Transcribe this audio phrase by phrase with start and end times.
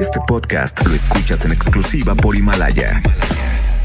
[0.00, 3.00] Este podcast lo escuchas en exclusiva por Himalaya.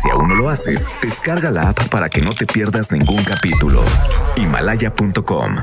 [0.00, 3.82] Si aún no lo haces, descarga la app para que no te pierdas ningún capítulo.
[4.38, 5.56] Himalaya.com.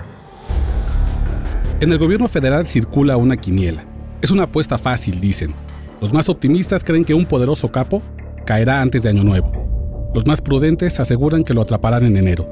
[1.79, 3.86] En el gobierno federal circula una quiniela.
[4.21, 5.55] Es una apuesta fácil, dicen.
[5.99, 8.04] Los más optimistas creen que un poderoso capo
[8.45, 10.11] caerá antes de Año Nuevo.
[10.14, 12.48] Los más prudentes aseguran que lo atraparán en enero.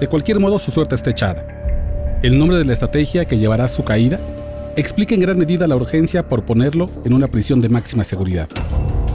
[0.00, 1.46] De cualquier modo, su suerte está echada.
[2.24, 4.18] El nombre de la estrategia que llevará a su caída
[4.76, 8.48] explica en gran medida la urgencia por ponerlo en una prisión de máxima seguridad.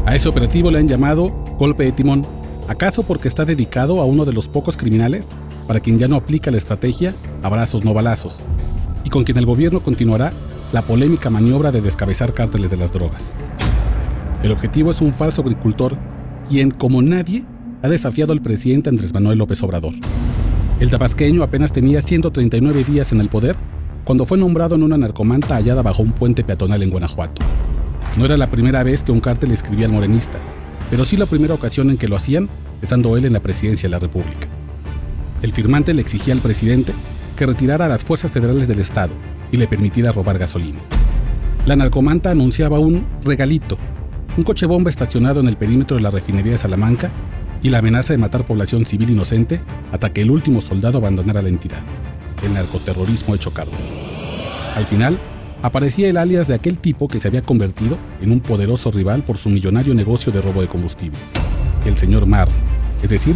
[0.05, 2.25] A ese operativo le han llamado golpe de timón,
[2.67, 5.29] acaso porque está dedicado a uno de los pocos criminales
[5.67, 8.41] para quien ya no aplica la estrategia abrazos no balazos,
[9.03, 10.33] y con quien el gobierno continuará
[10.73, 13.33] la polémica maniobra de descabezar cárteles de las drogas.
[14.43, 15.97] El objetivo es un falso agricultor
[16.47, 17.45] quien, como nadie,
[17.81, 19.93] ha desafiado al presidente Andrés Manuel López Obrador.
[20.79, 23.55] El tabasqueño apenas tenía 139 días en el poder
[24.05, 27.41] cuando fue nombrado en una narcomanta hallada bajo un puente peatonal en Guanajuato.
[28.17, 30.37] No era la primera vez que un cártel escribía al morenista,
[30.91, 32.47] pero sí la primera ocasión en que lo hacían,
[32.81, 34.47] estando él en la presidencia de la República.
[35.41, 36.93] El firmante le exigía al presidente
[37.35, 39.13] que retirara a las fuerzas federales del Estado
[39.51, 40.79] y le permitiera robar gasolina.
[41.65, 43.77] La narcomanta anunciaba un regalito,
[44.37, 47.11] un coche bomba estacionado en el perímetro de la refinería de Salamanca
[47.63, 51.49] y la amenaza de matar población civil inocente hasta que el último soldado abandonara la
[51.49, 51.81] entidad.
[52.45, 53.73] El narcoterrorismo hecho cargo.
[54.75, 55.17] Al final,
[55.61, 59.37] aparecía el alias de aquel tipo que se había convertido en un poderoso rival por
[59.37, 61.17] su millonario negocio de robo de combustible,
[61.85, 62.47] el señor Mar,
[63.01, 63.35] es decir,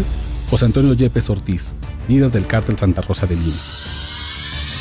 [0.49, 1.73] José Antonio Yepes Ortiz,
[2.07, 3.57] líder del cártel Santa Rosa de Lima.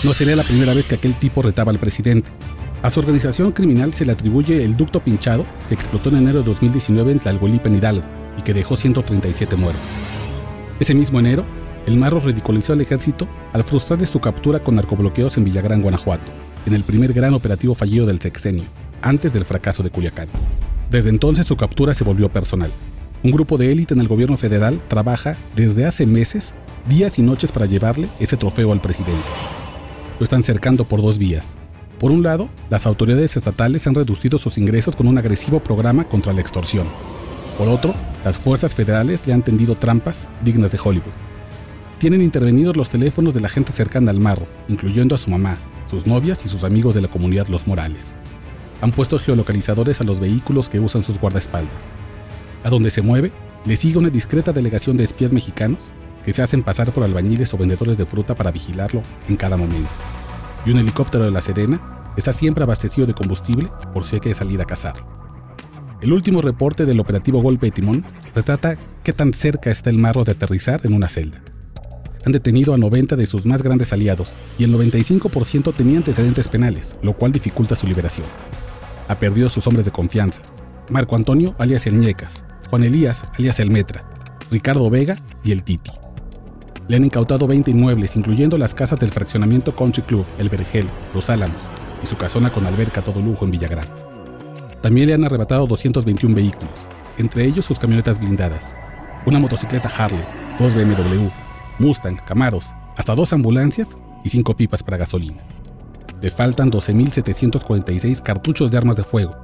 [0.05, 2.31] No sería la primera vez que aquel tipo retaba al presidente.
[2.83, 6.45] A su organización criminal se le atribuye el ducto pinchado que explotó en enero de
[6.45, 8.05] 2019 en Tlalgolipa en Hidalgo
[8.39, 9.83] y que dejó 137 muertos.
[10.79, 11.45] Ese mismo enero,
[11.89, 16.31] el Marro ridiculizó al ejército al frustrar de su captura con narcobloqueos en Villagrán, Guanajuato,
[16.67, 18.65] en el primer gran operativo fallido del sexenio,
[19.01, 20.29] antes del fracaso de Culiacán.
[20.91, 22.71] Desde entonces su captura se volvió personal.
[23.23, 26.55] Un grupo de élite en el gobierno federal trabaja desde hace meses,
[26.91, 29.25] días y noches para llevarle ese trofeo al presidente.
[30.21, 31.57] Lo están cercando por dos vías.
[31.99, 36.35] Por un lado, las autoridades estatales han reducido sus ingresos con un agresivo programa contra
[36.35, 36.87] la extorsión.
[37.57, 37.95] Por otro,
[38.27, 41.28] las fuerzas federales le han tendido trampas dignas de Hollywood.
[41.99, 45.59] Tienen intervenidos los teléfonos de la gente cercana al marro, incluyendo a su mamá,
[45.91, 48.15] sus novias y sus amigos de la comunidad Los Morales.
[48.81, 51.91] Han puesto geolocalizadores a los vehículos que usan sus guardaespaldas.
[52.63, 53.33] A donde se mueve,
[53.65, 55.93] le sigue una discreta delegación de espías mexicanos
[56.25, 59.91] que se hacen pasar por albañiles o vendedores de fruta para vigilarlo en cada momento.
[60.65, 64.35] Y un helicóptero de la Serena está siempre abastecido de combustible por si hay que
[64.35, 64.95] salir a cazar.
[66.01, 68.05] El último reporte del operativo Golpe de Timón
[68.37, 71.43] retrata qué tan cerca está el marro de aterrizar en una celda.
[72.29, 76.95] Han detenido a 90 de sus más grandes aliados y el 95% tenía antecedentes penales,
[77.01, 78.27] lo cual dificulta su liberación.
[79.09, 80.43] Ha perdido sus hombres de confianza.
[80.91, 84.05] Marco Antonio, alias El Ñecas, Juan Elías, alias El Metra,
[84.51, 85.91] Ricardo Vega y El Titi.
[86.87, 91.31] Le han incautado 20 inmuebles, incluyendo las casas del fraccionamiento Country Club, El Vergel, Los
[91.31, 91.63] Álamos
[92.05, 93.89] y su casona con alberca todo lujo en Villagrán.
[94.83, 98.77] También le han arrebatado 221 vehículos, entre ellos sus camionetas blindadas,
[99.25, 100.21] una motocicleta Harley,
[100.59, 101.31] dos BMW,
[101.79, 105.43] Mustang, Camaros, hasta dos ambulancias y cinco pipas para gasolina.
[106.21, 109.37] Le faltan 12.746 cartuchos de armas de fuego,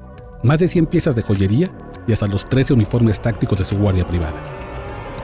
[0.43, 1.71] más de 100 piezas de joyería
[2.06, 4.43] y hasta los 13 uniformes tácticos de su guardia privada.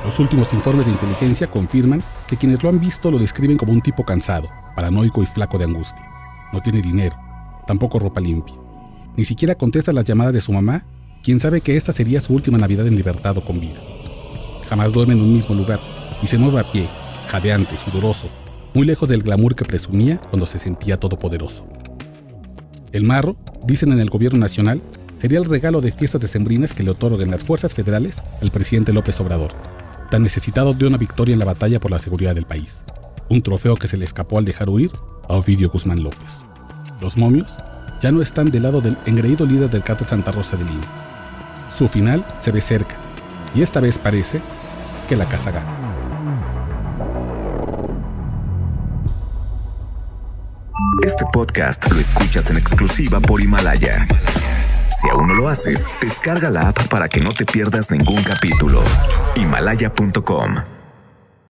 [0.05, 3.83] Los últimos informes de inteligencia confirman que quienes lo han visto lo describen como un
[3.83, 6.05] tipo cansado, paranoico y flaco de angustia.
[6.53, 7.17] No tiene dinero,
[7.67, 8.55] tampoco ropa limpia.
[9.17, 10.85] Ni siquiera contesta las llamadas de su mamá,
[11.23, 13.81] quien sabe que esta sería su última Navidad en libertad o con vida.
[14.69, 15.81] Jamás duerme en un mismo lugar
[16.23, 16.89] y se mueve a pie,
[17.31, 18.29] jadeante, sudoroso,
[18.75, 21.65] muy lejos del glamour que presumía cuando se sentía todopoderoso.
[22.93, 24.81] El marro, dicen en el gobierno nacional,
[25.19, 29.21] sería el regalo de fiestas decembrinas que le otorguen las fuerzas federales al presidente López
[29.21, 29.53] Obrador,
[30.11, 32.83] tan necesitado de una victoria en la batalla por la seguridad del país.
[33.29, 34.91] Un trofeo que se le escapó al dejar huir
[35.29, 36.43] a Ovidio Guzmán López.
[37.01, 37.59] Los momios
[38.03, 40.87] ya no están del lado del engreído líder del cártel Santa Rosa de Lima.
[41.71, 42.97] Su final se ve cerca,
[43.55, 44.41] y esta vez parece
[45.09, 45.80] que la casa gana.
[51.03, 54.07] Este podcast lo escuchas en exclusiva por Himalaya.
[55.01, 58.83] Si aún no lo haces, descarga la app para que no te pierdas ningún capítulo.
[59.37, 60.80] Himalaya.com